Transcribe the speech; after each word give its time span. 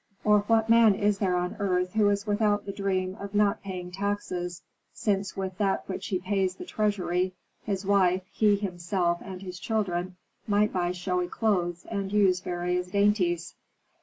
Or 0.23 0.39
what 0.47 0.67
man 0.67 0.95
is 0.95 1.19
there 1.19 1.35
on 1.35 1.55
earth 1.59 1.93
who 1.93 2.09
is 2.09 2.25
without 2.25 2.65
the 2.65 2.71
dream 2.71 3.15
of 3.19 3.35
not 3.35 3.61
paying 3.61 3.91
taxes, 3.91 4.63
since 4.91 5.37
with 5.37 5.59
that 5.59 5.87
which 5.87 6.07
he 6.07 6.17
pays 6.17 6.55
the 6.55 6.65
treasury, 6.65 7.35
his 7.61 7.85
wife, 7.85 8.23
he 8.31 8.55
himself, 8.55 9.19
and 9.21 9.43
his 9.43 9.59
children 9.59 10.15
might 10.47 10.73
buy 10.73 10.91
showy 10.91 11.27
clothes 11.27 11.85
and 11.85 12.11
use 12.11 12.39
various 12.39 12.87
dainties?" 12.87 13.53